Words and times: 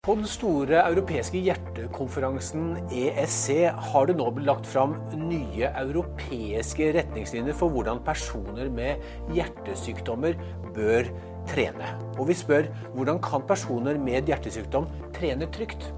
På 0.00 0.14
den 0.16 0.24
store 0.24 0.78
europeiske 0.80 1.42
hjertekonferansen 1.44 2.86
ESC 2.88 3.66
har 3.92 4.06
det 4.08 4.14
nå 4.16 4.30
blitt 4.32 4.46
lagt 4.48 4.68
fram 4.72 4.94
nye 5.12 5.68
europeiske 5.76 6.86
retningslinjer 6.96 7.52
for 7.58 7.68
hvordan 7.74 8.00
personer 8.06 8.70
med 8.72 9.02
hjertesykdommer 9.36 10.38
bør 10.72 11.10
trene. 11.50 11.90
Og 12.16 12.30
vi 12.30 12.36
spør 12.40 12.70
hvordan 12.94 13.20
kan 13.26 13.44
personer 13.44 14.00
med 14.00 14.32
hjertesykdom 14.32 14.88
trene 15.18 15.50
trygt? 15.52 15.90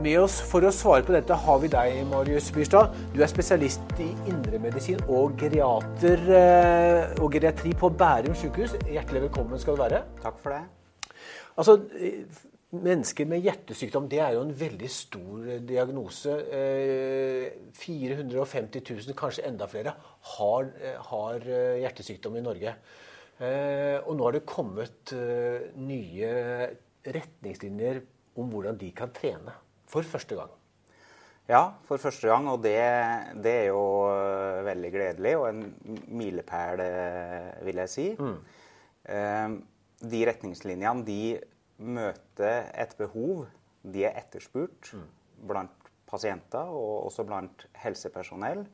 Med 0.00 0.16
oss 0.22 0.38
for 0.48 0.64
å 0.64 0.72
svare 0.72 1.04
på 1.04 1.12
dette 1.12 1.36
har 1.44 1.60
vi 1.60 1.72
deg, 1.76 2.00
Marius 2.14 2.48
Byrstad. 2.56 2.96
Du 3.12 3.20
er 3.20 3.28
spesialist 3.28 3.92
i 4.00 4.08
indremedisin 4.32 5.04
og 5.04 5.36
geriater 5.44 6.24
eh, 6.40 7.12
og 7.20 7.28
geriatri 7.36 7.76
på 7.76 7.92
Bærum 7.92 8.40
sykehus. 8.40 8.80
Hjertelig 8.88 9.26
velkommen 9.28 9.60
skal 9.60 9.76
du 9.76 9.84
være. 9.84 10.02
Takk 10.24 10.40
for 10.40 10.56
det. 10.56 10.64
Altså, 11.60 11.76
Mennesker 12.74 13.28
med 13.30 13.44
hjertesykdom 13.44 14.08
det 14.10 14.18
er 14.24 14.34
jo 14.34 14.42
en 14.46 14.54
veldig 14.58 14.90
stor 14.90 15.44
diagnose. 15.68 16.34
450 17.78 18.82
000, 18.82 19.16
kanskje 19.18 19.44
enda 19.48 19.68
flere, 19.70 19.94
har, 20.34 20.70
har 21.10 21.46
hjertesykdom 21.82 22.40
i 22.40 22.44
Norge. 22.44 22.74
Og 23.44 24.12
nå 24.14 24.26
har 24.26 24.36
det 24.36 24.46
kommet 24.48 25.14
nye 25.76 26.32
retningslinjer 27.04 28.02
om 28.40 28.50
hvordan 28.50 28.78
de 28.80 28.90
kan 28.96 29.12
trene. 29.14 29.54
For 29.90 30.06
første 30.06 30.38
gang. 30.38 30.52
Ja, 31.48 31.76
for 31.84 32.00
første 32.00 32.28
gang. 32.30 32.48
Og 32.50 32.62
det, 32.64 32.78
det 33.44 33.54
er 33.64 33.70
jo 33.70 33.84
veldig 34.64 34.92
gledelig 34.94 35.36
og 35.38 35.48
en 35.50 35.64
milepæl, 36.08 36.82
vil 37.66 37.82
jeg 37.84 37.92
si. 37.92 38.06
Mm. 38.18 39.58
De 40.04 40.22
retningslinjene 40.28 41.04
de 41.06 41.20
møter 41.78 42.70
et 42.74 42.94
behov. 42.98 43.46
De 43.82 44.04
er 44.06 44.16
etterspurt 44.18 44.92
mm. 44.94 45.08
blant 45.48 45.90
pasienter 46.08 46.70
og 46.70 47.08
også 47.08 47.26
blant 47.26 47.66
helsepersonell. 47.82 48.64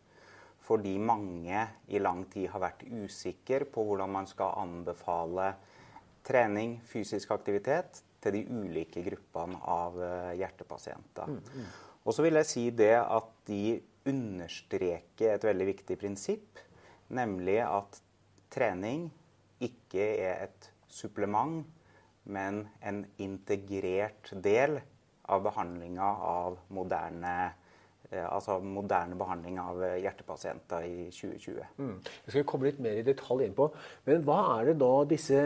Fordi 0.61 0.93
mange 1.03 1.65
i 1.91 1.99
lang 1.99 2.27
tid 2.31 2.51
har 2.53 2.63
vært 2.63 2.85
usikre 2.87 3.67
på 3.67 3.85
hvordan 3.89 4.13
man 4.13 4.29
skal 4.31 4.59
anbefale 4.61 5.55
trening, 6.27 6.77
fysisk 6.87 7.33
aktivitet, 7.35 8.03
til 8.21 8.37
de 8.37 8.43
ulike 8.53 9.01
gruppene 9.03 9.57
av 9.73 9.97
hjertepasienter. 10.37 11.31
Mm, 11.33 11.41
mm. 11.41 11.71
Og 12.05 12.15
så 12.15 12.25
vil 12.25 12.37
jeg 12.37 12.49
si 12.49 12.65
det 12.77 12.93
at 13.01 13.31
de 13.49 13.81
understreker 14.09 15.35
et 15.35 15.47
veldig 15.49 15.67
viktig 15.73 15.97
prinsipp, 16.01 16.61
nemlig 17.17 17.59
at 17.65 18.01
trening 18.53 19.09
ikke 19.65 20.07
er 20.21 20.47
et 20.47 20.71
supplement 20.91 21.65
men 22.31 22.63
en 22.87 23.03
integrert 23.23 24.31
del 24.45 24.79
av 25.31 25.43
behandlinga 25.45 26.07
av 26.31 26.57
moderne, 26.75 27.35
eh, 28.11 28.25
altså 28.25 28.59
moderne 28.63 29.19
behandling 29.19 29.61
av 29.63 29.83
hjertepasienter 30.03 30.87
i 30.87 31.11
2020. 31.15 31.67
Mm. 31.79 31.99
Jeg 32.25 32.35
skal 32.35 32.49
komme 32.49 32.71
litt 32.71 32.81
mer 32.83 32.99
i 32.99 33.07
detalj 33.07 33.47
inn 33.47 33.59
på. 33.59 33.71
Men 34.09 34.25
hva 34.27 34.41
er 34.57 34.71
det 34.71 34.81
da 34.83 34.95
disse 35.11 35.45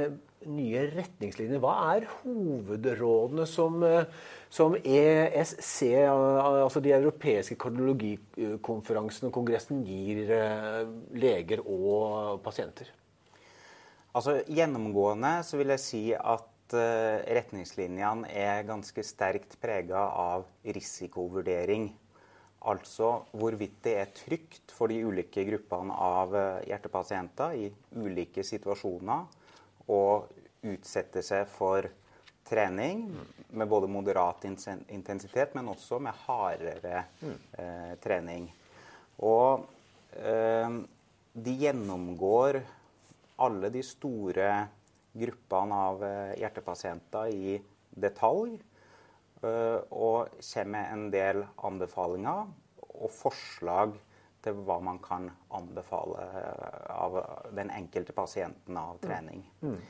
nye 0.51 0.85
retningslinjene 0.93 1.61
Hva 1.63 1.75
er 1.95 2.07
hovedrådene 2.21 3.47
som, 3.49 3.83
eh, 3.83 4.05
som 4.51 4.77
ESC, 4.77 5.95
altså 6.09 6.83
de 6.83 6.93
europeiske 6.93 7.57
kardiologikonferansene 7.61 9.31
og 9.31 9.35
kongressen, 9.39 9.85
gir 9.87 10.31
eh, 10.31 10.85
leger 11.17 11.65
og 11.65 12.43
pasienter? 12.45 12.91
Altså 14.15 14.43
Gjennomgående 14.47 15.41
så 15.43 15.59
vil 15.59 15.75
jeg 15.75 15.83
si 15.83 16.05
at 16.15 16.51
Eh, 16.73 17.19
retningslinjene 17.37 18.31
er 18.33 18.63
ganske 18.65 19.03
sterkt 19.05 19.59
prega 19.61 20.01
av 20.17 20.47
risikovurdering. 20.65 21.91
Altså 22.65 23.11
hvorvidt 23.37 23.83
det 23.85 23.93
er 24.01 24.15
trygt 24.17 24.73
for 24.73 24.89
de 24.89 25.03
ulike 25.05 25.45
gruppene 25.45 25.93
av 25.93 26.33
eh, 26.35 26.63
hjertepasienter 26.71 27.59
i 27.61 27.67
ulike 28.01 28.43
situasjoner 28.47 29.91
å 29.93 30.01
utsette 30.65 31.21
seg 31.23 31.45
for 31.53 31.91
trening 32.49 33.11
med 33.53 33.69
både 33.69 33.91
moderat 33.93 34.47
intensitet, 34.49 35.53
men 35.53 35.69
også 35.69 35.99
med 36.01 36.17
hardere 36.25 37.03
eh, 37.61 37.93
trening. 38.01 38.49
Og 39.21 39.67
eh, 40.17 40.81
de 41.35 41.55
gjennomgår 41.61 42.63
alle 43.45 43.71
de 43.75 43.85
store 43.85 44.49
gruppene 45.15 45.81
av 45.91 46.05
eh, 46.05 46.35
hjertepasienter 46.43 47.33
i 47.35 47.59
detalj. 47.91 48.57
Eh, 49.45 49.79
og 49.95 50.35
kommer 50.41 50.73
med 50.75 50.93
en 50.93 51.07
del 51.15 51.45
anbefalinger 51.67 52.51
og 52.95 53.11
forslag 53.13 53.97
til 54.45 54.61
hva 54.67 54.79
man 54.85 55.01
kan 55.05 55.31
anbefale 55.57 56.25
eh, 56.25 56.89
av 56.95 57.19
den 57.57 57.73
enkelte 57.75 58.17
pasienten 58.17 58.79
av 58.81 59.01
trening. 59.05 59.45
Mm. 59.63 59.77
Mm. 59.77 59.83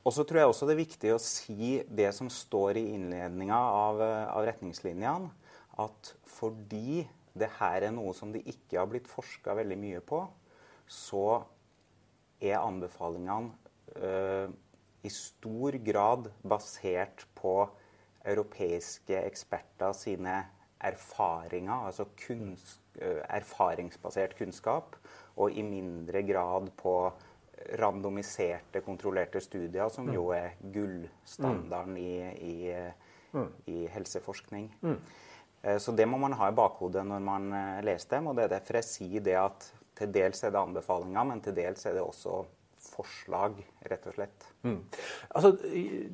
Og 0.00 0.14
så 0.16 0.24
tror 0.24 0.40
jeg 0.40 0.50
også 0.50 0.66
det 0.66 0.74
er 0.74 0.84
viktig 0.84 1.10
å 1.12 1.22
si 1.22 1.72
det 1.84 2.08
som 2.16 2.30
står 2.32 2.78
i 2.80 2.86
innledninga 2.94 3.56
av, 3.56 4.00
av 4.32 4.46
retningslinjene, 4.48 5.28
at 5.80 6.14
fordi 6.28 7.02
det 7.36 7.50
her 7.58 7.84
er 7.86 7.92
noe 7.94 8.14
som 8.16 8.32
det 8.32 8.42
ikke 8.48 8.80
har 8.80 8.88
blitt 8.90 9.08
forska 9.08 9.54
veldig 9.58 9.76
mye 9.80 10.00
på, 10.04 10.22
så 10.90 11.42
er 12.40 12.58
anbefalingene 12.58 13.52
i 15.02 15.10
stor 15.10 15.72
grad 15.84 16.28
basert 16.42 17.24
på 17.34 17.54
europeiske 18.24 19.22
eksperter 19.24 19.94
sine 19.96 20.36
erfaringer, 20.80 21.86
altså 21.86 22.06
kunst, 22.26 22.80
eh, 23.00 23.20
erfaringsbasert 23.28 24.36
kunnskap, 24.38 24.96
og 25.36 25.52
i 25.52 25.62
mindre 25.62 26.22
grad 26.22 26.70
på 26.76 27.12
randomiserte, 27.78 28.80
kontrollerte 28.80 29.40
studier, 29.40 29.88
som 29.88 30.06
mm. 30.08 30.14
jo 30.14 30.28
er 30.32 30.56
gullstandarden 30.72 31.96
i, 32.00 32.14
i, 32.40 32.54
mm. 33.32 33.50
i 33.66 33.82
helseforskning. 33.92 34.70
Mm. 34.80 34.96
Eh, 35.62 35.78
så 35.78 35.92
det 35.92 36.08
må 36.08 36.20
man 36.20 36.36
ha 36.40 36.48
i 36.48 36.56
bakhodet 36.56 37.04
når 37.06 37.20
man 37.24 37.52
leser 37.84 38.16
dem. 38.16 38.30
og 38.30 38.36
Det 38.36 38.46
er 38.46 38.56
derfor 38.56 38.80
jeg 38.80 38.88
sier 38.88 39.28
det 39.28 39.36
at 39.36 39.68
til 40.00 40.12
dels 40.14 40.40
er 40.44 40.54
det 40.54 40.60
anbefalinger, 40.60 41.28
men 41.28 41.44
til 41.44 41.56
dels 41.56 41.84
er 41.86 41.98
det 41.98 42.04
også 42.04 42.40
forslag, 42.80 43.58
rett 43.90 44.06
og 44.08 44.14
slett. 44.16 44.46
Mm. 44.64 44.78
Altså, 45.34 45.52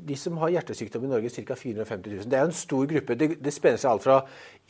De 0.08 0.16
som 0.18 0.38
har 0.42 0.52
hjertesykdom 0.54 1.06
i 1.06 1.10
Norge, 1.10 1.30
ca. 1.30 1.56
450 1.58 2.16
000. 2.16 2.30
Det 2.30 2.38
er 2.38 2.48
en 2.48 2.56
stor 2.56 2.86
gruppe. 2.90 3.18
Det, 3.18 3.30
det 3.42 3.54
spenner 3.54 3.80
seg 3.82 3.92
alt 3.92 4.06
fra 4.06 4.18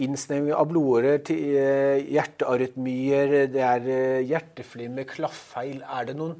innsnevring 0.05 0.55
av 0.57 0.69
blodårer 0.71 1.23
til 1.27 1.57
eh, 1.61 2.05
hjertearytmier, 2.15 3.37
det 3.53 3.65
er 3.65 3.89
eh, 3.93 4.27
hjerteflimmer, 4.29 5.09
klaffeil. 5.09 5.83
Er 5.83 6.11
det 6.11 6.19
noen 6.21 6.37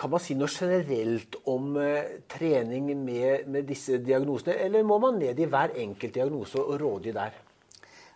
kan 0.00 0.08
man 0.08 0.22
si 0.24 0.32
noe 0.32 0.48
generelt 0.48 1.36
om 1.52 1.74
uh, 1.76 2.22
trening 2.32 2.86
med, 3.04 3.44
med, 3.52 3.66
disse 3.68 3.98
diagnosene, 4.00 4.54
eller 4.64 4.86
må 4.86 4.96
man 5.02 5.18
ned 5.20 5.36
i 5.36 5.48
hver 5.50 5.74
enkelt 5.76 6.14
diagnose 6.14 6.56
og 6.62 6.78
rådgi 6.80 7.12
der? 7.12 7.34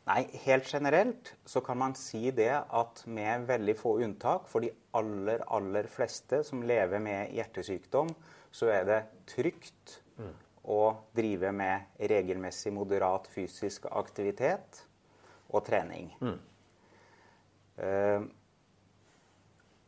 Nei, 0.04 0.26
helt 0.44 0.68
generelt 0.68 1.30
så 1.48 1.62
kan 1.64 1.78
man 1.80 1.94
si 1.96 2.28
det 2.36 2.52
at 2.52 3.02
med 3.08 3.46
veldig 3.48 3.74
få 3.78 3.96
unntak, 4.04 4.48
for 4.52 4.60
de 4.60 4.68
aller, 4.96 5.40
aller 5.48 5.88
fleste 5.88 6.42
som 6.44 6.64
lever 6.66 7.00
med 7.00 7.32
hjertesykdom, 7.32 8.10
så 8.52 8.68
er 8.74 8.84
det 8.88 8.98
trygt 9.32 9.98
mm. 10.20 10.34
å 10.68 10.80
drive 11.16 11.54
med 11.56 12.04
regelmessig 12.12 12.74
moderat 12.76 13.30
fysisk 13.32 13.88
aktivitet 13.90 14.84
og 15.48 15.64
trening. 15.64 16.12
Mm. 16.20 16.36
Uh, 17.80 18.28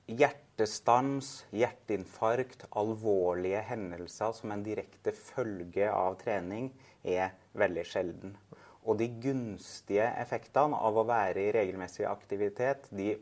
hjertestans, 0.06 1.44
hjerteinfarkt, 1.52 2.64
alvorlige 2.72 3.60
hendelser 3.68 4.32
som 4.40 4.56
en 4.56 4.64
direkte 4.64 5.12
følge 5.12 5.92
av 5.92 6.16
trening 6.24 6.72
er 7.04 7.36
veldig 7.52 7.86
sjelden. 7.86 8.36
Og 8.86 8.98
de 9.00 9.08
gunstige 9.22 10.06
effektene 10.22 10.78
av 10.78 10.96
å 10.96 11.06
være 11.08 11.42
i 11.42 11.52
regelmessig 11.54 12.06
aktivitet, 12.06 12.86
de 12.94 13.16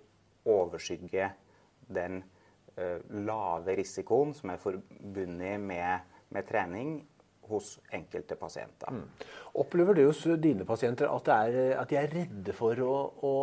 overskygger 0.44 1.32
den 1.88 2.20
uh, 2.76 3.00
lave 3.24 3.78
risikoen 3.80 4.34
som 4.36 4.52
er 4.52 4.60
forbundet 4.60 5.60
med, 5.60 6.04
med 6.28 6.48
trening 6.48 6.98
hos 7.48 7.74
enkelte 7.94 8.36
pasienter. 8.40 8.90
Mm. 8.94 9.28
Opplever 9.62 9.98
du 9.98 10.04
hos 10.06 10.22
dine 10.42 10.66
pasienter 10.68 11.10
at, 11.10 11.28
er, 11.34 11.58
at, 11.78 11.90
de 11.90 11.98
er 12.00 12.10
redde 12.12 12.54
for 12.56 12.80
å, 12.82 12.94
å, 13.26 13.34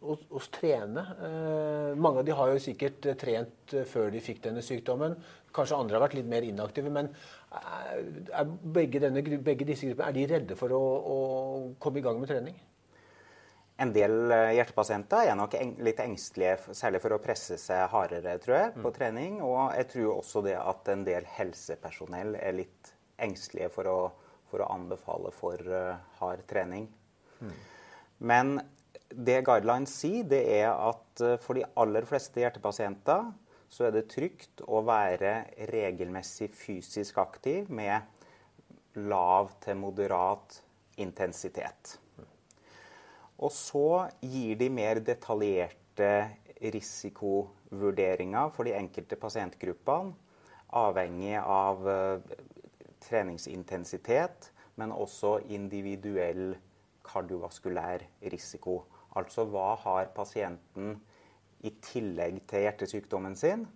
å, 0.00 0.16
å 0.38 0.44
trene? 0.54 1.04
Eh, 1.28 1.98
mange 1.98 2.22
av 2.22 2.28
de 2.28 2.36
har 2.38 2.54
jo 2.54 2.62
sikkert 2.62 3.10
trent 3.20 3.76
før 3.90 4.12
de 4.14 4.22
fikk 4.24 4.42
denne 4.46 4.64
sykdommen. 4.64 5.18
Kanskje 5.54 5.78
andre 5.78 5.98
har 5.98 6.04
vært 6.06 6.16
litt 6.18 6.30
mer 6.30 6.46
inaktive. 6.46 6.92
Men 6.92 7.10
er, 7.50 8.00
er 8.40 8.56
begge, 8.78 9.02
denne, 9.02 9.22
begge, 9.22 9.68
disse 9.68 9.88
gruppene 9.88 10.10
er 10.10 10.16
de 10.16 10.26
redde 10.32 10.58
for 10.58 10.74
å, 10.76 10.82
komme 11.82 12.00
i 12.00 12.04
gang 12.04 12.20
med 12.20 12.30
trening? 12.30 12.58
En 13.78 13.92
del 13.94 14.32
eh, 14.34 14.56
hjertepasienter 14.56 15.30
er 15.30 15.36
nok 15.38 15.54
litt 15.86 16.00
engstelige, 16.02 16.74
særlig 16.74 17.00
for 17.04 17.14
å 17.14 17.20
presse 17.22 17.58
seg 17.62 17.84
hardere 17.92 18.34
tror 18.42 18.56
jeg, 18.56 18.72
på 18.80 18.90
mm. 18.90 18.94
trening. 18.96 19.40
Og 19.46 19.60
jeg 19.78 19.90
tror 19.92 20.14
også 20.16 20.42
det 20.48 20.56
at 20.58 20.90
en 20.94 21.04
del 21.06 21.28
helsepersonell 21.36 22.34
er 22.40 22.56
litt 22.58 22.94
engstelige 23.18 23.70
for 23.74 23.90
å 23.90 23.98
for 24.48 24.64
å 24.64 24.70
anbefale 24.72 25.32
for 25.36 25.60
hard 26.20 26.44
trening. 26.48 26.86
Mm. 27.40 27.56
Men 28.30 28.54
det 29.08 29.42
guidelines 29.46 29.92
sier, 30.00 30.24
det 30.28 30.40
er 30.58 30.70
at 30.72 31.24
for 31.44 31.58
de 31.58 31.66
aller 31.80 32.06
fleste 32.08 32.42
hjertepasienter 32.42 33.28
så 33.68 33.88
er 33.88 33.94
det 33.94 34.08
trygt 34.08 34.62
å 34.64 34.80
være 34.86 35.42
regelmessig 35.68 36.50
fysisk 36.56 37.20
aktiv 37.20 37.68
med 37.68 38.00
lav 39.08 39.52
til 39.62 39.76
moderat 39.78 40.62
intensitet. 40.98 41.98
Og 43.38 43.52
så 43.54 44.08
gir 44.24 44.56
de 44.58 44.70
mer 44.72 44.98
detaljerte 45.04 46.08
risikovurderinger 46.74 48.48
for 48.56 48.66
de 48.66 48.74
enkelte 48.74 49.18
pasientgruppene, 49.20 50.16
avhengig 50.78 51.36
av 51.38 51.86
uh, 51.86 52.32
treningsintensitet, 53.08 54.52
men 54.78 54.92
også 54.94 55.38
individuell 55.50 56.54
kardiovaskulær 57.08 58.04
risiko. 58.32 58.82
Altså 59.16 59.46
hva 59.48 59.72
har 59.82 60.12
pasienten 60.14 60.98
i 61.66 61.72
tillegg 61.82 62.42
til 62.50 62.66
hjertesykdommen 62.66 63.34
sin. 63.38 63.66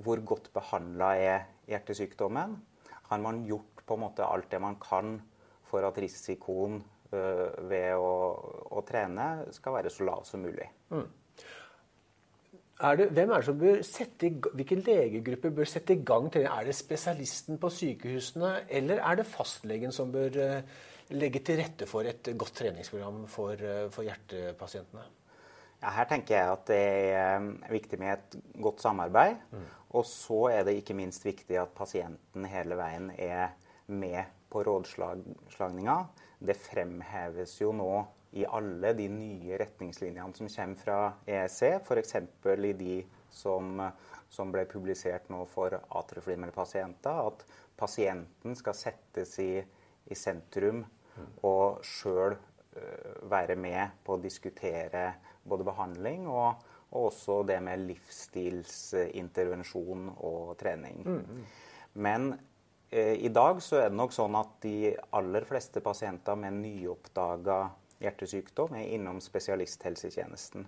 Hvor 0.00 0.22
godt 0.24 0.48
behandla 0.54 1.12
er 1.20 1.48
hjertesykdommen? 1.68 2.56
Har 3.10 3.20
man 3.20 3.42
gjort 3.44 3.82
på 3.86 3.98
en 3.98 4.04
måte 4.06 4.24
alt 4.24 4.48
det 4.52 4.60
man 4.62 4.78
kan 4.80 5.18
for 5.66 5.84
at 5.86 5.98
risikoen 6.00 6.80
øh, 7.12 7.48
ved 7.70 7.98
å, 7.98 8.12
å, 8.70 8.82
trene 8.86 9.50
skal 9.54 9.76
være 9.76 9.92
så 9.92 10.06
lav 10.06 10.24
som 10.28 10.46
mulig? 10.46 10.68
Mm. 10.94 11.08
Er 12.80 12.96
det, 12.96 13.10
hvem 13.12 13.30
er 13.30 13.42
det 13.42 13.46
som 13.50 13.58
bør 13.60 13.82
sette 13.84 14.28
i, 14.30 14.30
Hvilken 14.56 14.84
legegruppe 14.86 15.50
bør 15.52 15.68
sette 15.68 15.94
i 15.98 16.04
gang 16.06 16.30
trening? 16.32 16.48
Er 16.48 16.68
det 16.70 16.76
spesialisten 16.78 17.58
på 17.60 17.68
sykehusene, 17.76 18.52
eller 18.68 19.02
er 19.04 19.20
det 19.20 19.26
fastlegen 19.28 19.92
som 19.92 20.12
bør 20.14 20.38
uh, 20.40 20.86
legge 21.12 21.42
til 21.44 21.60
rette 21.60 21.88
for 21.90 22.08
et 22.08 22.32
godt 22.40 22.56
treningsprogram 22.62 23.26
for, 23.28 23.52
uh, 23.60 23.90
for 23.92 24.06
hjertepasientene? 24.08 25.04
Ja, 25.80 25.92
her 25.96 26.08
tenker 26.08 26.36
jeg 26.36 26.54
at 26.54 26.64
det 26.68 26.80
er 27.12 27.36
um, 27.40 27.52
viktig 27.72 28.00
med 28.00 28.14
et 28.16 28.40
godt 28.64 28.80
samarbeid. 28.84 29.36
Mm. 29.52 29.68
Og 30.00 30.06
så 30.08 30.40
er 30.54 30.64
det 30.64 30.78
ikke 30.80 30.96
minst 30.96 31.24
viktig 31.26 31.60
at 31.60 31.76
pasienten 31.76 32.48
hele 32.48 32.78
veien 32.80 33.10
er 33.18 33.52
med 33.92 34.24
på 34.50 34.64
rådslagninga. 34.64 35.98
Det 36.40 36.56
fremheves 36.56 37.58
jo 37.60 37.72
nå 37.76 37.92
i 38.30 38.46
alle 38.46 38.92
de 38.94 39.08
nye 39.10 39.56
retningslinjene 39.58 40.34
som 40.36 40.48
kommer 40.48 40.76
fra 40.78 41.12
EEC, 41.26 41.62
f.eks. 41.80 42.14
i 42.14 42.72
de 42.78 43.06
som, 43.30 43.90
som, 44.30 44.52
ble 44.52 44.64
publisert 44.70 45.28
nå 45.32 45.44
for 45.50 45.74
atrieflimmerpasienter, 45.74 47.26
at 47.26 47.44
pasienten 47.78 48.56
skal 48.58 48.74
settes 48.78 49.38
i, 49.42 49.64
i 50.06 50.14
sentrum 50.14 50.84
mm. 50.84 51.26
og 51.48 51.84
sjøl 51.86 52.34
uh, 52.36 53.28
være 53.30 53.56
med 53.58 53.90
på 54.06 54.12
å 54.14 54.22
diskutere 54.22 55.14
både 55.42 55.64
behandling 55.66 56.28
og, 56.30 56.54
og 56.90 57.04
også 57.10 57.42
det 57.48 57.60
med 57.64 57.78
livsstilsintervensjon 57.88 60.08
og 60.18 60.58
trening. 60.60 61.02
Mm. 61.06 61.44
Men 62.02 62.34
eh, 62.90 63.14
i 63.26 63.28
dag 63.34 63.62
så 63.62 63.76
er 63.80 63.88
det 63.90 63.98
nok 63.98 64.12
sånn 64.14 64.34
at 64.38 64.48
de 64.62 64.96
aller 65.16 65.44
fleste 65.48 65.80
pasienter 65.82 66.34
med 66.38 66.52
nyoppdaga 66.60 67.70
hjertesykdom 68.00 68.74
er 68.78 68.94
innom 68.96 69.20
spesialisthelsetjenesten. 69.24 70.66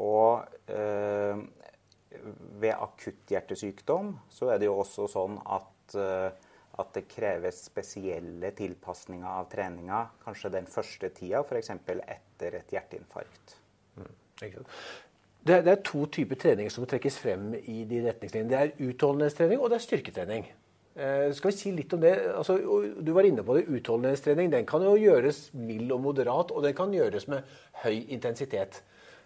Og 0.00 0.46
eh, 0.72 1.42
ved 2.60 2.72
akutt 2.72 3.30
hjertesykdom 3.32 4.14
så 4.32 4.52
er 4.52 4.62
det 4.62 4.68
jo 4.70 4.78
også 4.80 5.08
sånn 5.10 5.38
at, 5.42 5.96
eh, 5.98 6.30
at 6.80 6.92
det 6.96 7.04
kreves 7.10 7.64
spesielle 7.68 8.52
tilpasninger 8.56 9.28
av 9.28 9.50
treninga 9.52 10.04
kanskje 10.24 10.54
den 10.56 10.68
første 10.70 11.12
tida, 11.16 11.42
f.eks. 11.44 11.74
etter 11.74 12.60
et 12.60 12.76
hjerteinfarkt. 12.76 13.56
Det, 15.42 15.56
det, 15.66 15.72
er 15.72 15.80
to 15.82 16.04
typer 16.06 16.38
trening 16.38 16.70
som 16.70 16.86
trekkes 16.86 17.16
frem 17.18 17.50
i 17.58 17.82
de 17.90 18.02
retningslinjene. 18.04 18.50
Det 18.50 18.58
er 18.60 18.90
utholdenhetstrening 18.90 19.60
og 19.60 19.72
det 19.72 19.80
er 19.80 19.84
styrketrening. 19.88 20.46
Eh, 20.92 21.32
skal 21.32 21.50
vi 21.50 21.56
si 21.56 21.72
litt 21.72 21.92
om 21.96 22.02
det? 22.02 22.12
Altså, 22.36 22.58
du 23.00 23.12
var 23.16 23.24
inne 23.24 23.44
på 23.46 23.56
det. 23.56 23.66
Utholdenhetstrening 23.72 24.50
den 24.52 24.66
kan 24.68 24.84
jo 24.84 24.96
gjøres 25.00 25.46
mild 25.56 25.92
og 25.94 26.02
moderat, 26.04 26.52
og 26.52 26.66
den 26.66 26.76
kan 26.76 26.92
gjøres 26.92 27.28
med 27.32 27.48
høy 27.84 28.02
intensitet. 28.12 28.82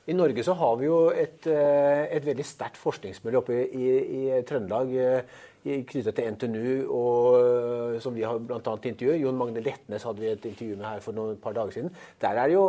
I 0.06 0.14
Norge 0.14 0.44
så 0.46 0.54
har 0.54 0.76
vi 0.78 0.86
jo 0.86 0.98
et, 1.10 1.46
eh, 1.50 2.06
et 2.14 2.26
veldig 2.26 2.44
sterkt 2.46 2.78
forskningsmiljø 2.78 3.40
oppe 3.40 3.56
i, 3.56 3.64
i, 3.74 3.88
i 4.38 4.42
Trøndelag 4.46 4.92
eh, 4.94 5.22
knyttet 5.66 6.14
til 6.14 6.28
NTNU, 6.30 6.68
og, 6.94 7.38
eh, 7.40 7.96
som 8.04 8.14
vi 8.14 8.22
har 8.22 8.38
bl.a. 8.38 8.60
intervjuet. 8.62 9.18
Jon 9.18 9.38
Magne 9.40 9.64
Letnes 9.66 10.06
hadde 10.06 10.22
vi 10.22 10.30
et 10.30 10.46
intervju 10.46 10.76
med 10.76 10.86
her 10.86 11.02
for 11.02 11.16
noen 11.16 11.40
par 11.42 11.56
dager 11.58 11.74
siden. 11.74 11.90
Der 12.22 12.38
er 12.38 12.46
det 12.46 12.54
jo 12.54 12.68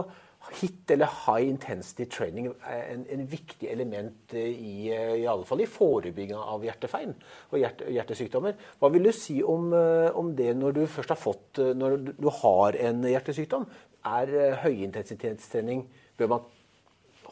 HIT, 0.51 0.91
eller 0.91 1.09
High 1.25 1.49
Intensity 1.49 2.05
Training, 2.05 2.47
en, 2.71 3.05
en 3.09 3.25
viktig 3.27 3.67
element 3.67 4.33
i, 4.33 4.89
i 4.91 5.25
alle 5.27 5.45
fall 5.47 5.61
i 5.63 5.67
forebygginga 5.69 6.39
av 6.39 6.63
hjertefeil 6.63 7.11
og 7.51 7.57
hjerte, 7.59 7.89
hjertesykdommer. 7.91 8.55
Hva 8.79 8.91
vil 8.93 9.09
du 9.09 9.11
si 9.15 9.41
om, 9.43 9.69
eh, 9.75 10.07
om, 10.15 10.31
det 10.37 10.53
når 10.57 10.77
du 10.79 10.83
først 10.91 11.11
har 11.13 11.19
fått 11.19 11.59
eh, 11.63 11.73
Når 11.75 11.97
du 12.15 12.29
har 12.41 12.77
en 12.89 13.03
hjertesykdom? 13.11 13.67
Er 14.07 14.31
eh, 14.31 14.61
høyintensitetstrening 14.63 15.83
Bør 16.17 16.31
man 16.31 16.47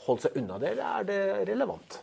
holde 0.05 0.27
seg 0.27 0.35
unna 0.41 0.59
det, 0.61 0.75
eller 0.75 0.89
er 0.99 1.07
det 1.07 1.21
relevant? 1.53 1.99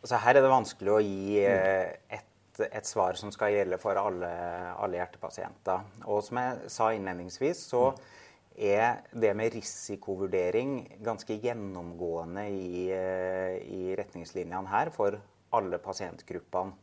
Altså 0.00 0.18
her 0.24 0.36
er 0.36 0.44
det 0.44 0.50
vanskelig 0.52 0.96
å 0.96 1.04
gi 1.04 1.44
et 1.46 2.26
et 2.60 2.84
svar 2.84 3.16
som 3.16 3.30
skal 3.32 3.54
gjelde 3.54 3.78
for 3.80 3.96
alle, 3.96 4.28
alle 4.76 4.98
hjertepasienter. 4.98 5.86
Og 6.12 6.18
som 6.26 6.36
jeg 6.42 6.72
sa 6.74 6.90
innledningsvis, 6.92 7.62
så 7.70 7.86
mm 7.94 8.18
er 8.60 9.00
det 9.16 9.32
med 9.36 9.54
risikovurdering 9.54 10.74
ganske 11.04 11.38
gjennomgående 11.40 12.44
i, 12.52 12.90
eh, 12.92 13.56
i 13.64 13.94
retningslinjene 13.96 14.68
her 14.68 14.90
for 14.92 15.16
alle 15.56 15.78
pasientgruppene. 15.80 16.76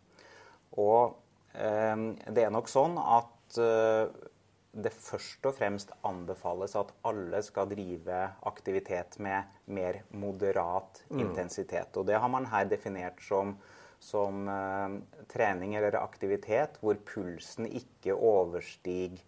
Og 0.81 1.13
eh, 1.53 1.95
det 2.33 2.47
er 2.47 2.53
nok 2.53 2.71
sånn 2.71 2.97
at 2.97 3.59
eh, 3.62 4.09
det 4.77 4.94
først 4.94 5.45
og 5.50 5.56
fremst 5.57 5.94
anbefales 6.06 6.75
at 6.77 6.91
alle 7.07 7.41
skal 7.45 7.69
drive 7.69 8.25
aktivitet 8.50 9.19
med 9.23 9.45
mer 9.65 10.01
moderat 10.09 11.03
mm. 11.09 11.21
intensitet. 11.21 11.94
Og 11.97 12.09
det 12.09 12.18
har 12.18 12.30
man 12.30 12.50
her 12.50 12.68
definert 12.69 13.21
som, 13.25 13.56
som 14.01 14.45
trening 15.31 15.73
eller 15.80 15.97
aktivitet 15.97 16.77
hvor 16.83 17.00
pulsen 17.09 17.65
ikke 17.69 18.13
overstiger 18.13 19.23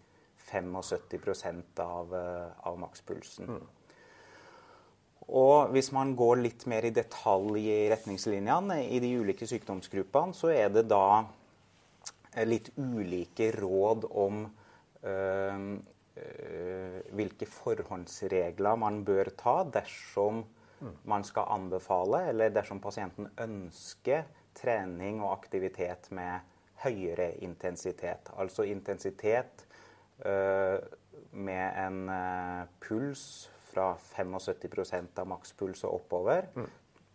75 0.52 1.64
av, 1.84 2.16
eh, 2.16 2.68
av 2.68 2.80
makspulsen. 2.80 3.50
Mm. 3.50 3.68
Og 5.30 5.70
hvis 5.76 5.92
man 5.94 6.16
går 6.18 6.42
litt 6.42 6.66
mer 6.70 6.88
i 6.88 6.94
detalj 6.94 7.62
i 7.62 7.90
retningslinjene 7.92 8.80
i 8.90 9.02
de 9.02 9.12
ulike 9.22 9.46
sykdomsgruppene, 9.50 10.34
så 10.34 10.50
er 10.56 10.72
det 10.74 10.88
da 10.90 11.22
eh, 12.34 12.48
litt 12.48 12.72
ulike 12.78 13.52
råd 13.60 14.10
om 14.10 14.42
øh, 15.06 15.66
øh, 16.18 16.98
hvilke 17.14 17.46
forhåndsregler 17.46 18.82
man 18.82 19.04
bør 19.06 19.30
ta 19.38 19.60
dersom 19.70 20.42
mm. 20.82 20.96
man 21.14 21.28
skal 21.28 21.54
anbefale, 21.60 22.26
eller 22.34 22.56
dersom 22.56 22.82
pasienten 22.82 23.30
ønsker 23.38 24.26
trening 24.58 25.22
og 25.22 25.36
aktivitet 25.38 26.10
med 26.16 26.42
høyere 26.82 27.36
intensitet. 27.46 28.32
Altså 28.40 28.66
intensitet 28.66 29.68
med 31.32 31.74
en 31.78 32.10
eh, 32.10 32.68
puls 32.80 33.50
fra 33.56 33.96
75% 34.16 35.20
av 35.22 35.28
makspuls 35.30 35.84
og 35.86 36.02
oppover. 36.02 36.50
Mm. 36.56 36.70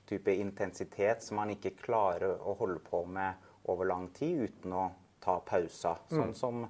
Type 0.08 0.34
intensitet 0.36 1.24
som 1.24 1.40
man 1.40 1.52
ikke 1.54 1.74
klarer 1.80 2.36
å 2.36 2.54
holde 2.58 2.80
på 2.84 3.04
med 3.08 3.50
over 3.72 3.88
lang 3.88 4.10
tid 4.14 4.44
uten 4.48 4.76
å 4.76 4.84
ta 5.24 5.38
pauser. 5.46 6.00
Mm. 6.10 6.16
Sånn 6.18 6.34
som 6.38 6.64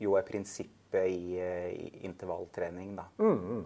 jo 0.00 0.16
er 0.18 0.26
prinsippet 0.26 1.12
i, 1.12 1.38
eh, 1.42 1.70
i 1.74 2.04
intervalltrening. 2.08 2.94
Da. 2.96 3.08
Mm, 3.20 3.64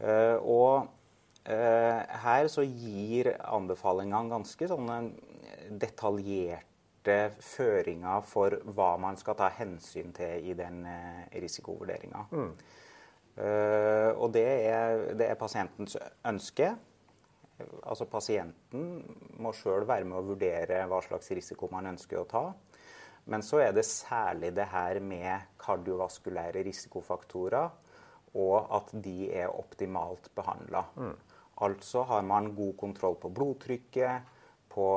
uh, 0.00 0.36
og 0.40 0.86
uh, 1.50 2.00
her 2.24 2.48
så 2.48 2.64
gir 2.64 3.34
anbefalingene 3.44 4.32
ganske 4.32 4.68
sånne 4.70 5.00
detaljerte 5.68 6.73
føringer 7.04 8.24
for 8.26 8.56
hva 8.76 8.94
man 9.00 9.18
skal 9.20 9.36
ta 9.38 9.50
hensyn 9.58 10.12
til 10.16 10.48
i 10.48 10.54
den 10.56 10.84
eh, 10.88 11.26
risikovurderinga. 11.42 12.24
Mm. 12.32 12.50
Uh, 13.34 14.14
og 14.22 14.28
det 14.30 14.44
er, 14.46 15.00
det 15.18 15.26
er, 15.26 15.34
pasientens 15.34 15.96
ønske. 16.30 16.68
Altså 17.82 18.06
Pasienten 18.06 19.00
må 19.42 19.50
sjøl 19.54 19.86
være 19.88 20.06
med 20.06 20.20
å 20.20 20.26
vurdere 20.28 20.84
hva 20.90 21.00
slags 21.02 21.32
risiko 21.34 21.66
man 21.72 21.90
ønsker 21.90 22.20
å 22.20 22.28
ta. 22.30 22.44
Men 23.30 23.42
så 23.42 23.58
er 23.64 23.72
det 23.74 23.86
særlig 23.88 24.52
det 24.54 24.68
her 24.70 25.00
med 25.02 25.56
kardiovaskulære 25.58 26.62
risikofaktorer, 26.66 27.70
og 28.38 28.74
at 28.76 28.90
de 29.02 29.30
er 29.34 29.50
optimalt 29.50 30.30
behandla. 30.36 30.84
Mm. 30.94 31.14
Altså 31.66 32.02
har 32.10 32.22
man 32.26 32.52
god 32.54 32.74
kontroll 32.78 33.18
på 33.22 33.30
blodtrykket, 33.34 34.32
på 34.74 34.88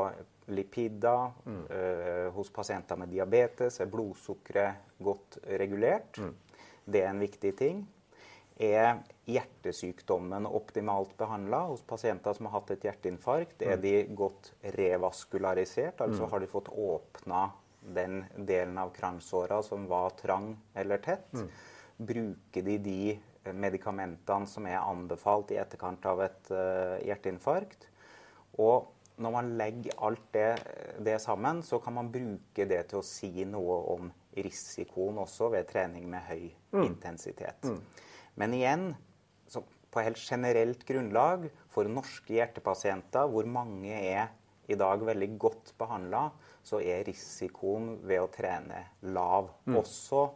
lipider. 0.48 1.32
Mm. 1.46 1.62
Uh, 1.72 2.32
hos 2.36 2.50
pasienter 2.54 3.00
med 3.00 3.12
diabetes 3.12 3.82
er 3.84 3.92
blodsukkeret 3.92 4.98
godt 5.04 5.40
regulert. 5.60 6.18
Mm. 6.18 6.34
Det 6.88 7.04
er 7.04 7.12
en 7.12 7.24
viktig 7.24 7.54
ting. 7.60 7.86
Er 8.58 9.04
hjertesykdommen 9.30 10.48
optimalt 10.50 11.12
behandla 11.20 11.60
hos 11.70 11.84
pasienter 11.86 12.34
som 12.34 12.48
har 12.48 12.58
hatt 12.58 12.72
et 12.74 12.88
hjerteinfarkt? 12.88 13.62
Er 13.62 13.78
mm. 13.78 13.84
de 13.84 13.94
godt 14.18 14.52
revaskularisert, 14.78 16.02
altså 16.02 16.26
mm. 16.26 16.32
har 16.32 16.42
de 16.42 16.50
fått 16.50 16.72
åpna 16.74 17.44
den 17.98 18.24
delen 18.36 18.80
av 18.82 18.90
kransåra 18.96 19.62
som 19.64 19.86
var 19.92 20.16
trang 20.18 20.56
eller 20.74 21.04
tett? 21.06 21.30
Mm. 21.38 21.52
Bruker 21.98 22.66
de 22.66 22.78
de 22.88 23.54
medikamentene 23.54 24.50
som 24.50 24.66
er 24.68 24.82
anbefalt 24.82 25.54
i 25.54 25.60
etterkant 25.62 26.06
av 26.10 26.26
et 26.26 26.50
uh, 26.52 26.98
hjerteinfarkt? 27.06 27.88
Og 28.58 28.90
når 29.18 29.34
man 29.34 29.52
legger 29.58 29.98
alt 30.06 30.26
det, 30.36 30.50
det, 31.06 31.18
sammen, 31.24 31.64
så 31.66 31.80
kan 31.82 31.96
man 31.98 32.12
bruke 32.14 32.68
det 32.70 32.84
til 32.92 33.02
å 33.02 33.06
si 33.06 33.32
noe 33.50 33.80
om 33.96 34.12
risikoen 34.38 35.18
også 35.24 35.50
ved 35.56 35.70
trening 35.72 36.06
med 36.12 36.26
høy 36.28 36.44
mm. 36.76 36.84
intensitet. 36.84 37.66
Mm. 37.66 37.80
Men 38.38 38.54
igjen, 38.54 38.88
på 39.98 40.04
helt 40.04 40.22
generelt 40.22 40.84
grunnlag, 40.86 41.48
for 41.74 41.90
norske 41.90 42.36
hjertepasienter, 42.36 43.30
hvor 43.32 43.48
mange 43.50 43.96
er 43.96 44.28
i 44.68 44.76
dag 44.78 45.02
veldig 45.08 45.30
godt 45.40 45.72
behandla, 45.80 46.28
så 46.64 46.82
er 46.84 47.06
risikoen 47.08 47.96
ved 48.06 48.22
å 48.22 48.30
trene 48.32 48.84
lav. 49.16 49.50
Mm. 49.66 49.80
Også 49.80 50.28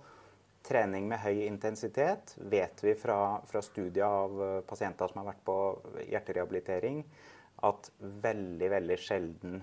trening 0.65 1.09
med 1.09 1.21
høy 1.23 1.43
intensitet 1.47 2.35
vet 2.51 2.81
vi 2.85 2.95
fra, 2.97 3.41
fra 3.49 3.61
studier 3.65 4.05
av 4.07 4.41
eh, 4.45 4.57
pasienter 4.67 5.11
som 5.11 5.21
har 5.21 5.31
vært 5.33 5.43
på 5.45 5.57
hjerterehabilitering, 6.07 7.03
at 7.67 7.91
veldig, 7.99 8.69
veldig 8.73 8.97
sjelden 8.99 9.59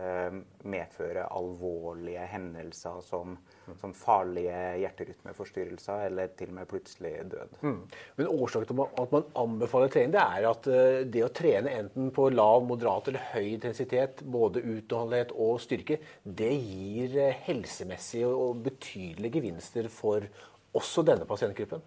eh, 0.00 0.36
medfører 0.70 1.26
alvorlige 1.26 2.24
hendelser 2.30 3.02
som, 3.04 3.36
som, 3.80 3.92
farlige 3.96 4.56
hjerterytmeforstyrrelser 4.82 6.06
eller 6.08 6.32
til 6.38 6.52
og 6.52 6.58
med 6.58 6.70
plutselig 6.70 7.12
død. 7.34 7.58
Mm. 7.60 7.76
Men 8.16 8.32
årsaken 8.32 8.70
til 8.70 8.82
at 9.04 9.14
man 9.14 9.28
anbefaler 9.44 9.92
trening, 9.92 10.16
det 10.16 10.24
er 10.24 10.48
at 10.50 10.70
eh, 10.72 11.02
det 11.04 11.26
å 11.26 11.32
trene 11.36 11.76
enten 11.82 12.10
på 12.16 12.30
lav, 12.32 12.64
moderat 12.68 13.12
eller 13.12 13.28
høy 13.34 13.52
intensitet, 13.52 14.24
både 14.24 14.64
utholdenhet 14.64 15.36
og 15.36 15.60
styrke, 15.64 16.00
det 16.24 16.52
gir 16.56 17.20
eh, 17.28 17.44
helsemessige 17.50 18.32
og 18.32 18.64
betydelige 18.70 19.40
gevinster 19.40 19.92
for 19.92 20.24
også 20.74 21.04
denne 21.06 21.28
pasientgruppen? 21.28 21.84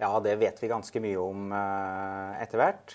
Ja, 0.00 0.14
det 0.24 0.38
vet 0.40 0.62
vi 0.62 0.70
ganske 0.70 1.00
mye 1.04 1.20
om 1.20 1.50
etter 1.52 2.56
hvert. 2.56 2.94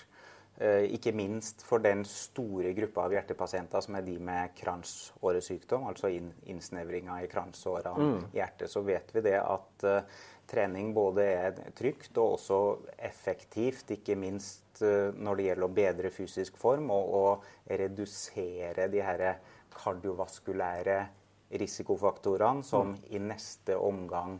Eh, 0.56 0.86
ikke 0.96 1.12
minst 1.12 1.60
for 1.68 1.82
den 1.84 2.00
store 2.08 2.70
gruppa 2.72 3.02
av 3.04 3.12
hjertepasienter 3.12 3.82
som 3.84 3.98
er 3.98 4.04
de 4.06 4.14
med 4.24 4.54
kransåresykdom, 4.56 5.84
altså 5.90 6.08
innsnevringa 6.48 7.18
i 7.20 7.26
kransåra 7.28 7.92
mm. 7.92 8.30
hjertet, 8.32 8.72
så 8.72 8.80
vet 8.86 9.10
vi 9.12 9.20
det 9.26 9.34
at 9.36 9.84
uh, 9.84 10.22
trening 10.48 10.94
både 10.96 11.26
er 11.28 11.58
trygt 11.76 12.16
og 12.16 12.38
også 12.38 12.60
effektivt, 13.04 13.92
ikke 13.98 14.16
minst 14.16 14.80
uh, 14.80 15.12
når 15.12 15.36
det 15.36 15.48
gjelder 15.50 15.66
å 15.66 15.76
bedre 15.76 16.12
fysisk 16.14 16.56
form 16.56 16.88
og 16.94 17.12
å 17.18 17.26
redusere 17.82 18.86
de 18.88 19.02
her 19.04 19.24
kardiovaskulære 19.76 20.96
risikofaktorene 21.60 22.64
som 22.64 22.94
mm. 22.94 23.02
i 23.12 23.20
neste 23.26 23.76
omgang 23.76 24.38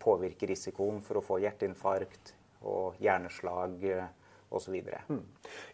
påvirker 0.00 0.48
risikoen 0.54 1.04
for 1.04 1.20
å 1.20 1.24
få 1.26 1.42
hjerteinfarkt 1.44 2.32
og 2.64 2.96
hjerneslag. 3.04 3.76
Uh, 3.84 4.08
osv. 4.50 4.76
Mm. 5.08 5.22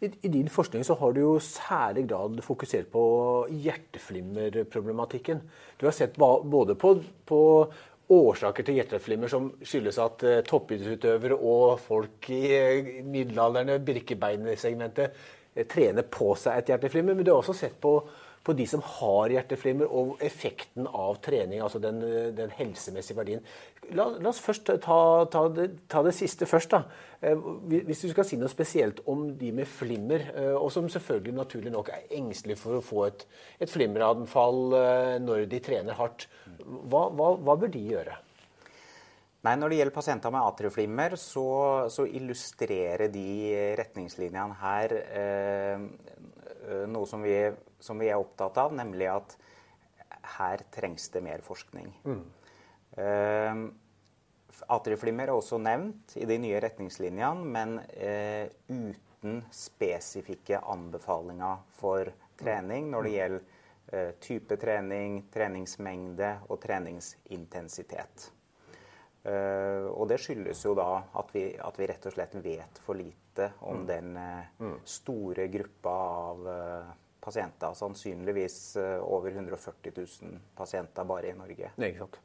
I, 0.00 0.10
I 0.22 0.28
din 0.28 0.48
forskning 0.52 0.84
så 0.84 0.94
har 1.00 1.12
du 1.12 1.20
jo 1.22 1.34
særlig 1.42 2.06
grad 2.10 2.40
fokusert 2.44 2.90
på 2.92 3.02
hjerteflimmerproblematikken. 3.50 5.40
Du 5.80 5.86
har 5.88 5.96
sett 5.96 6.16
både 6.16 6.76
på, 6.78 6.96
på 7.28 7.40
årsaker 8.12 8.66
til 8.66 8.78
hjerteflimmer 8.78 9.30
som 9.32 9.48
skyldes 9.64 9.98
at 10.02 10.26
uh, 10.26 10.36
toppidrettsutøvere 10.46 11.38
og 11.40 11.80
folk 11.82 12.30
i 12.34 12.44
uh, 12.52 12.92
middelaldrende 13.06 13.80
birkebeinsegmentet 13.86 15.16
uh, 15.56 15.64
trener 15.66 16.06
på 16.06 16.34
seg 16.38 16.60
et 16.60 16.74
hjerteflimmer. 16.74 17.16
Men 17.16 17.26
du 17.26 17.32
har 17.32 17.40
også 17.42 17.56
sett 17.56 17.80
på 17.82 17.98
på 18.46 18.54
de 18.54 18.66
som 18.70 18.82
har 18.84 19.32
hjerteflimmer, 19.34 19.90
og 19.90 20.22
effekten 20.24 20.86
av 20.86 21.18
trening, 21.24 21.62
altså 21.64 21.80
den, 21.82 21.98
den 22.36 22.52
helsemessige 22.54 23.18
verdien. 23.18 23.42
La, 23.90 24.08
la, 24.14 24.30
oss 24.30 24.42
først 24.42 24.70
ta, 24.84 24.98
ta, 25.30 25.42
det, 25.54 25.66
ta, 25.90 26.02
det, 26.06 26.14
siste 26.14 26.46
først. 26.46 26.76
da. 26.76 26.84
Eh, 27.20 27.48
hvis 27.72 28.04
du 28.04 28.10
skal 28.12 28.26
si 28.28 28.38
noe 28.38 28.50
spesielt 28.52 29.02
om 29.10 29.28
de 29.38 29.50
med 29.56 29.66
flimmer, 29.70 30.28
eh, 30.34 30.52
og 30.54 30.70
som 30.74 30.90
selvfølgelig 30.90 31.34
naturlig 31.40 31.74
nok 31.74 31.90
er 31.94 32.06
engstelige 32.18 32.60
for 32.60 32.78
å 32.78 32.84
få 32.84 33.08
et, 33.08 33.26
et 33.62 33.72
flimmeranfall 33.72 34.78
eh, 34.78 35.16
når 35.22 35.48
de 35.50 35.62
trener 35.66 35.98
hardt, 35.98 36.28
hva, 36.62 37.08
hva, 37.10 37.34
hva 37.42 37.58
bør 37.58 37.74
de 37.74 37.82
gjøre? 37.96 38.20
Nei, 39.46 39.54
Når 39.60 39.70
det 39.70 39.76
gjelder 39.78 39.94
pasienter 39.94 40.32
med 40.34 40.42
atrieflimmer, 40.42 41.12
så, 41.20 41.46
så 41.92 42.06
illustrerer 42.18 43.06
de 43.14 43.26
retningslinjene 43.78 44.56
her 44.58 44.94
eh, 45.04 45.84
noe 46.90 47.06
som 47.06 47.22
vi 47.22 47.36
som 47.80 47.98
vi 47.98 48.10
er 48.10 48.20
opptatt 48.20 48.58
av, 48.60 48.74
nemlig 48.76 49.08
at 49.12 49.36
her 50.36 50.62
trengs 50.74 51.08
det 51.14 51.22
mer 51.24 51.42
forskning. 51.44 51.90
Mm. 52.06 52.22
Uh, 52.96 53.66
Atrieflimmer 54.72 55.28
er 55.28 55.36
også 55.36 55.58
nevnt 55.60 56.16
i 56.16 56.26
de 56.28 56.38
nye 56.40 56.60
retningslinjene, 56.64 57.50
men 57.56 57.76
uh, 57.80 58.46
uten 58.70 59.42
spesifikke 59.52 60.62
anbefalinger 60.72 61.60
for 61.76 62.10
trening 62.40 62.88
når 62.92 63.06
det 63.06 63.12
mm. 63.12 63.18
gjelder 63.18 63.44
uh, 63.92 64.14
type 64.22 64.58
trening, 64.62 65.20
treningsmengde 65.34 66.32
og 66.48 66.60
treningsintensitet. 66.64 68.32
Og 69.26 70.04
det 70.06 70.20
skyldes 70.22 70.60
jo 70.62 70.76
da 70.78 71.00
at 71.18 71.32
vi, 71.34 71.48
at 71.58 71.78
vi, 71.80 71.86
rett 71.90 72.04
og 72.06 72.12
slett 72.14 72.36
vet 72.44 72.78
for 72.84 72.94
lite 72.94 73.25
om 73.60 73.82
mm. 73.82 73.86
den 73.88 74.12
mm. 74.58 74.78
store 74.84 75.48
gruppa 75.52 75.96
av 76.30 76.48
pasienter. 77.26 77.74
Sannsynligvis 77.74 78.76
eh, 78.76 79.00
over 79.02 79.30
140 79.30 79.92
000 79.96 80.38
pasienter 80.56 81.04
bare 81.04 81.32
i 81.32 81.38
Norge. 81.38 81.72
Ikke 81.76 82.04
sant. 82.04 82.20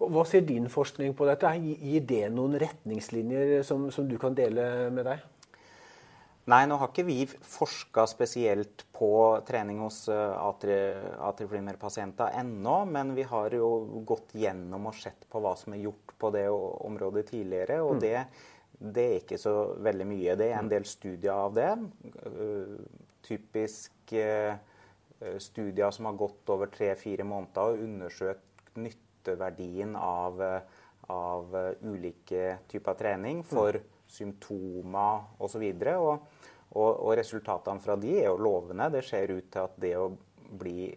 Hva 0.00 0.22
sier 0.24 0.46
din 0.48 0.70
forskning 0.72 1.12
på 1.16 1.26
dette? 1.28 1.50
Gir 1.60 2.06
det 2.08 2.22
noen 2.32 2.56
retningslinjer 2.60 3.60
som, 3.68 3.90
som 3.92 4.08
du 4.08 4.16
kan 4.20 4.36
dele 4.36 4.88
med 4.94 5.04
deg? 5.10 5.26
Nei, 6.48 6.62
nå 6.66 6.78
har 6.80 6.88
ikke 6.88 7.04
vi 7.04 7.18
forska 7.28 8.06
spesielt 8.08 8.86
på 8.96 9.10
trening 9.46 9.82
hos 9.84 10.06
eh, 10.08 10.46
atrieflimmerpasienter 11.28 12.32
ennå. 12.40 12.78
Men 12.88 13.12
vi 13.18 13.28
har 13.28 13.52
jo 13.54 13.68
gått 14.08 14.32
gjennom 14.40 14.88
og 14.88 14.96
sett 14.96 15.28
på 15.28 15.44
hva 15.44 15.52
som 15.60 15.76
er 15.76 15.84
gjort 15.84 16.16
på 16.20 16.32
det 16.32 16.46
området 16.48 17.28
tidligere. 17.34 17.82
Og 17.84 18.00
mm. 18.00 18.02
det, 18.06 18.24
det, 18.80 19.04
er 19.04 19.16
ikke 19.20 19.38
så 19.40 19.54
veldig 19.84 20.06
mye. 20.08 20.34
Det 20.40 20.48
er 20.48 20.58
en 20.58 20.66
mm. 20.68 20.72
del 20.72 20.86
studier 20.88 21.36
av 21.36 21.54
det. 21.56 21.70
Eh, 22.26 22.76
typisk 23.26 24.14
eh, 24.16 24.56
studier 25.42 25.92
som 25.92 26.08
har 26.08 26.18
gått 26.20 26.52
over 26.52 26.72
tre-fire 26.72 27.26
måneder 27.28 27.74
og 27.74 27.84
undersøkt 27.84 28.72
nytteverdien 28.80 29.92
av, 30.00 30.40
eh, 30.42 30.86
av 31.12 31.56
ulike 31.84 32.56
typer 32.70 32.96
trening 32.98 33.44
for 33.44 33.76
mm. 33.76 33.90
symptomer 34.08 35.28
osv. 35.44 35.66
Og, 35.96 36.12
og, 36.72 36.90
og 36.90 37.14
resultatene 37.20 37.84
fra 37.84 37.98
de 38.00 38.16
er 38.22 38.30
jo 38.30 38.40
lovende. 38.40 38.88
Det 38.96 39.04
ser 39.06 39.36
ut 39.36 39.52
til 39.52 39.66
at 39.66 39.80
det 39.82 39.96
å 40.00 40.10
bli 40.50 40.88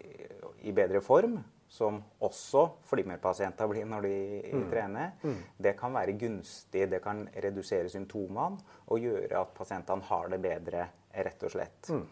i 0.64 0.72
bedre 0.74 1.04
form, 1.04 1.36
som 1.74 1.96
også 2.22 2.60
flimmerpasienter 2.86 3.66
blir 3.70 3.86
når 3.90 4.04
de 4.06 4.18
mm. 4.54 4.66
trener, 4.70 5.16
mm. 5.24 5.38
det 5.66 5.72
kan 5.78 5.94
være 5.96 6.14
gunstig. 6.18 6.84
Det 6.92 7.00
kan 7.02 7.24
redusere 7.42 7.90
symptomene 7.90 8.60
og 8.94 9.02
gjøre 9.02 9.40
at 9.40 9.50
pasientene 9.56 10.06
har 10.06 10.30
det 10.30 10.38
bedre 10.44 10.86
rett 11.26 11.42
og 11.42 11.54
slett. 11.56 11.90
Mm. 11.90 12.04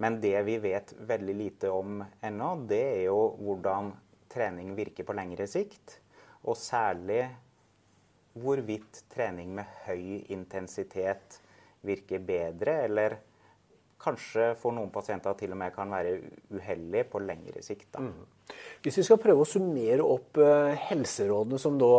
Men 0.00 0.20
det 0.22 0.36
vi 0.46 0.56
vet 0.62 0.94
veldig 1.10 1.34
lite 1.36 1.72
om 1.74 1.98
ennå, 2.22 2.52
det 2.70 2.82
er 2.92 3.02
jo 3.08 3.18
hvordan 3.42 3.90
trening 4.30 4.76
virker 4.78 5.08
på 5.08 5.16
lengre 5.18 5.48
sikt. 5.50 5.98
Og 6.46 6.54
særlig 6.56 7.24
hvorvidt 8.38 9.02
trening 9.10 9.50
med 9.58 9.66
høy 9.88 10.22
intensitet 10.30 11.40
virker 11.82 12.22
bedre, 12.22 12.76
eller 12.86 13.18
kanskje 14.00 14.54
for 14.60 14.74
noen 14.76 14.90
pasienter 14.92 15.36
til 15.38 15.52
og 15.54 15.60
med 15.60 15.74
kan 15.74 15.92
være 15.92 16.16
uheldig 16.54 17.04
på 17.12 17.20
lengre 17.24 17.62
sikt. 17.64 17.98
Mm. 18.00 18.24
Hvis 18.82 18.98
vi 19.00 19.06
skal 19.06 19.20
prøve 19.22 19.44
å 19.44 19.48
summere 19.48 20.06
opp 20.06 20.40
uh, 20.40 20.72
helserådene 20.88 21.60
som, 21.60 21.76
nå, 21.78 21.90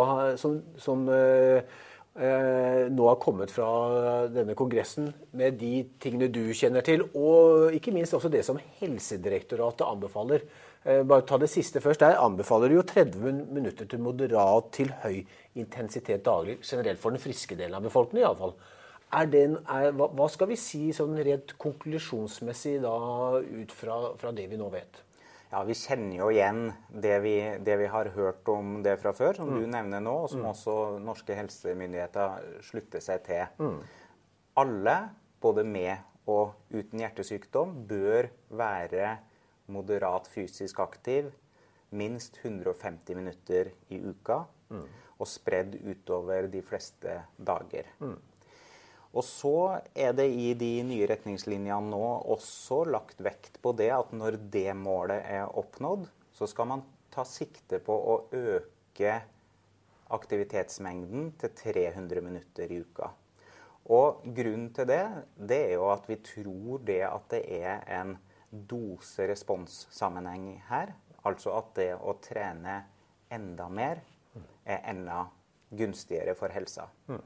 som, 0.42 0.58
som 0.82 1.06
uh, 1.08 1.62
uh, 2.18 2.82
nå 2.92 3.08
har 3.08 3.22
kommet 3.22 3.54
fra 3.54 3.70
denne 4.34 4.58
kongressen 4.58 5.12
med 5.38 5.62
de 5.62 5.86
tingene 6.02 6.32
du 6.34 6.44
kjenner 6.58 6.86
til, 6.86 7.06
og 7.14 7.78
ikke 7.78 7.94
minst 7.96 8.18
også 8.18 8.34
det 8.34 8.44
som 8.48 8.60
Helsedirektoratet 8.82 9.88
anbefaler. 9.88 10.46
Bare 10.82 11.22
ta 11.30 11.38
det 11.38 11.52
siste 11.54 11.78
først. 11.78 12.02
Der 12.02 12.18
anbefaler 12.18 12.74
jo 12.74 12.82
30 12.82 13.52
minutter 13.54 13.86
til 13.86 14.02
moderat 14.02 14.72
til 14.74 14.90
høy 15.04 15.20
intensitet 15.62 16.24
daglig. 16.26 16.58
Generelt 16.66 16.98
for 16.98 17.14
den 17.14 17.22
friske 17.22 17.54
delen 17.54 17.78
av 17.78 17.86
befolkningen 17.86 18.26
iallfall. 18.26 18.56
Hva, 19.12 20.08
hva 20.08 20.28
skal 20.32 20.52
vi 20.54 20.58
si 20.60 20.90
sånn 20.96 21.18
rent 21.20 21.56
konklusjonsmessig 21.60 22.78
da 22.84 22.94
ut 23.44 23.74
fra, 23.76 23.98
fra 24.20 24.32
det 24.36 24.48
vi 24.52 24.60
nå 24.60 24.70
vet? 24.72 25.02
Ja, 25.52 25.66
Vi 25.68 25.76
kjenner 25.76 26.16
jo 26.16 26.30
igjen 26.32 26.70
det 27.04 27.18
vi, 27.26 27.36
det 27.60 27.76
vi, 27.82 27.90
har 27.92 28.08
hørt 28.16 28.48
om 28.48 28.78
det 28.86 28.96
fra 29.02 29.12
før, 29.12 29.36
som 29.36 29.50
mm. 29.52 29.58
du 29.60 29.66
nevner 29.74 30.04
nå, 30.04 30.14
og 30.24 30.32
som 30.32 30.46
mm. 30.46 30.52
også 30.54 30.76
norske 31.04 31.36
helsemyndigheter 31.36 32.46
slutter 32.64 33.04
seg 33.04 33.26
til. 33.26 33.44
Mm. 33.60 33.82
Alle, 34.64 34.96
både 35.44 35.68
med 35.68 36.08
og 36.32 36.56
uten 36.72 37.04
hjertesykdom, 37.04 37.82
bør 37.90 38.30
være 38.48 39.18
moderat 39.72 40.32
fysisk 40.32 40.80
aktiv 40.84 41.28
minst 41.92 42.40
150 42.40 43.20
minutter 43.20 43.74
i 43.92 44.00
uka, 44.00 44.46
mm. 44.72 44.88
og 45.20 45.28
spredd 45.28 45.76
utover 45.84 46.48
de 46.48 46.64
fleste 46.64 47.20
dager. 47.36 47.92
Og 49.12 49.26
så 49.28 49.82
er 49.92 50.14
det 50.16 50.30
i 50.32 50.54
de 50.56 50.72
nye 50.88 51.08
retningslinjene 51.10 51.92
nå 51.92 52.06
også 52.32 52.86
lagt 52.88 53.20
vekt 53.24 53.60
på 53.64 53.74
det 53.76 53.90
at 53.92 54.14
når 54.16 54.40
det 54.54 54.72
målet 54.78 55.26
er 55.28 55.52
oppnådd, 55.60 56.08
så 56.32 56.48
skal 56.48 56.70
man 56.72 56.86
ta 57.12 57.26
sikte 57.28 57.82
på 57.84 57.92
å 57.92 58.16
øke 58.32 59.18
aktivitetsmengden 60.12 61.34
til 61.40 61.50
300 61.60 62.24
minutter 62.24 62.72
i 62.72 62.80
uka. 62.84 63.12
Og 63.92 64.24
grunnen 64.36 64.74
til 64.76 64.88
det, 64.88 65.06
det 65.36 65.72
er 65.72 65.76
jo 65.76 65.92
at 65.92 66.08
vi 66.08 66.16
tror 66.24 66.80
det 66.88 67.02
at 67.08 67.22
det 67.34 67.42
er 67.60 67.84
en 68.00 68.18
dose-respons-sammenheng 68.52 70.64
her. 70.70 70.94
Altså 71.28 71.52
at 71.58 71.76
det 71.76 71.96
å 71.98 72.14
trene 72.24 72.84
enda 73.32 73.70
mer 73.72 74.02
er 74.66 74.80
enda 74.92 75.26
gunstigere 75.72 76.36
for 76.36 76.50
helsa. 76.54 76.88
Mm. 77.08 77.22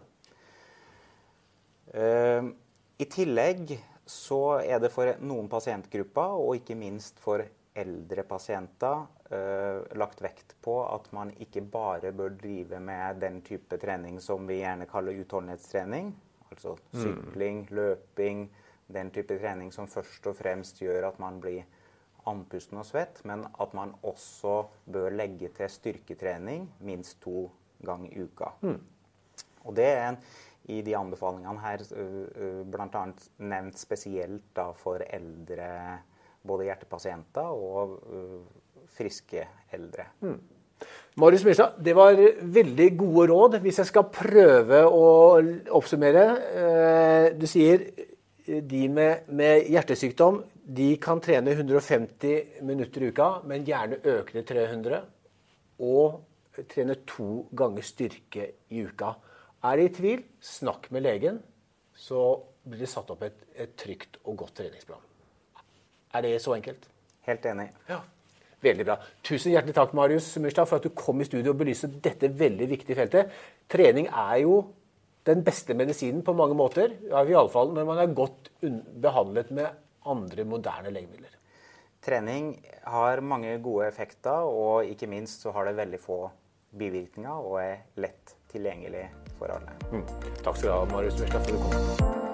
Uh, 1.96 2.52
I 3.00 3.06
tillegg 3.12 3.72
så 4.06 4.60
er 4.62 4.82
det 4.84 4.92
for 4.94 5.16
noen 5.24 5.48
pasientgrupper, 5.52 6.36
og 6.42 6.60
ikke 6.60 6.76
minst 6.78 7.22
for 7.24 7.44
eldre 7.76 8.24
pasienter, 8.28 9.06
uh, 9.32 9.80
lagt 9.98 10.22
vekt 10.24 10.56
på 10.64 10.78
at 10.88 11.08
man 11.16 11.32
ikke 11.44 11.64
bare 11.72 12.12
bør 12.16 12.36
drive 12.40 12.80
med 12.84 13.24
den 13.24 13.42
type 13.48 13.80
trening 13.82 14.20
som 14.24 14.48
vi 14.48 14.60
gjerne 14.62 14.88
kaller 14.92 15.18
utholdenhetstrening. 15.24 16.14
Altså 16.52 16.76
mm. 16.76 17.02
sykling, 17.02 17.64
løping, 17.72 18.46
den 18.88 19.10
type 19.12 19.40
trening 19.40 19.72
som 19.74 19.90
først 19.90 20.28
og 20.30 20.38
fremst 20.38 20.80
gjør 20.84 21.10
at 21.10 21.20
man 21.20 21.40
blir 21.42 21.66
andpusten 22.30 22.80
og 22.82 22.88
svett, 22.88 23.22
men 23.26 23.46
at 23.62 23.74
man 23.78 23.94
også 24.06 24.64
bør 24.92 25.14
legge 25.14 25.50
til 25.58 25.70
styrketrening 25.70 26.68
minst 26.86 27.20
to 27.24 27.48
ganger 27.86 28.14
i 28.14 28.26
uka. 28.26 28.52
Mm. 28.62 28.80
Og 29.66 29.76
det 29.78 29.86
er 29.90 30.08
en, 30.10 30.20
i 30.72 30.82
de 30.86 30.96
anbefalingene 30.98 31.62
her 31.62 31.84
bl.a. 32.66 33.04
nevnt 33.38 33.78
spesielt 33.80 34.48
da 34.58 34.72
for 34.78 35.04
eldre 35.06 35.70
både 36.46 36.68
hjertepasienter 36.70 37.54
og 37.54 38.00
friske 38.96 39.46
eldre. 39.74 40.08
Mm. 40.22 40.40
Marius 41.22 41.46
Myrstad, 41.48 41.78
det 41.80 41.94
var 41.96 42.18
veldig 42.58 42.90
gode 43.00 43.28
råd. 43.32 43.60
Hvis 43.64 43.80
jeg 43.82 43.90
skal 43.90 44.10
prøve 44.12 44.82
å 44.86 45.06
oppsummere. 45.78 46.26
Du 47.40 47.48
sier 47.50 47.86
de 48.46 48.82
med, 48.92 49.30
med 49.34 49.70
hjertesykdom 49.72 50.44
de 50.66 50.96
kan 51.02 51.22
trene 51.22 51.54
150 51.54 52.62
minutter 52.66 53.04
i 53.04 53.10
uka, 53.14 53.30
men 53.46 53.66
gjerne 53.66 54.02
øke 54.02 54.34
til 54.34 54.46
300. 54.50 55.02
Og 55.86 56.66
trene 56.72 56.98
to 57.08 57.46
ganger 57.56 57.86
styrke 57.86 58.50
i 58.74 58.84
uka. 58.86 59.14
Er 59.64 59.78
det 59.80 59.86
i 59.86 59.94
tvil, 59.96 60.26
snakk 60.44 60.90
med 60.94 61.06
legen, 61.06 61.40
så 61.96 62.42
blir 62.66 62.82
det 62.84 62.92
satt 62.92 63.12
opp 63.14 63.24
et, 63.26 63.38
et 63.56 63.78
trygt 63.80 64.20
og 64.26 64.38
godt 64.42 64.58
treningsprogram. 64.60 65.06
Er 66.16 66.26
det 66.26 66.36
så 66.44 66.56
enkelt? 66.56 66.88
Helt 67.28 67.46
enig. 67.50 67.70
Ja. 67.90 68.02
Veldig 68.66 68.86
bra. 68.88 68.96
Tusen 69.26 69.54
hjertelig 69.54 69.76
takk 69.78 69.94
Marius 69.98 70.32
Myrstad, 70.42 70.68
for 70.70 70.80
at 70.80 70.88
du 70.88 70.96
kom 70.98 71.22
i 71.22 71.28
studio 71.28 71.54
og 71.54 71.60
belyste 71.60 71.90
dette 71.92 72.32
veldig 72.34 72.68
viktige 72.72 72.98
feltet. 72.98 73.34
Trening 73.70 74.08
er 74.10 74.42
jo 74.44 74.60
den 75.26 75.42
beste 75.46 75.76
medisinen 75.78 76.24
på 76.26 76.36
mange 76.38 76.58
måter. 76.58 76.94
iallfall 77.10 77.74
når 77.74 77.90
man 77.90 78.02
er 78.02 78.14
godt 78.18 78.52
behandlet 79.02 79.52
med 79.52 79.68
andre 80.06 80.46
moderne 80.46 80.94
legemidler? 80.94 81.34
Trening 82.06 82.54
har 82.86 83.22
mange 83.26 83.58
gode 83.66 83.88
effekter, 83.88 84.46
og 84.46 84.86
ikke 84.86 85.10
minst 85.10 85.42
så 85.42 85.52
har 85.52 85.66
det 85.66 85.78
veldig 85.78 86.00
få 86.00 86.20
bivirkninger 86.78 87.34
og 87.34 87.60
er 87.64 87.78
lett 87.98 88.35
tilgjengelig 88.52 89.08
for 89.40 89.56
alle. 89.56 89.80
Mm. 89.92 90.06
Takk 90.44 90.58
skal 90.58 90.70
du 90.70 90.76
ha, 90.76 90.86
Marius 90.94 91.22
Westad, 91.22 91.42
for 91.46 91.56
at 91.56 91.58
du 91.58 92.06
kom. 92.06 92.25